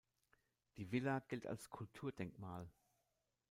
[0.77, 2.67] Die Villa gilt als Kulturdenkmal.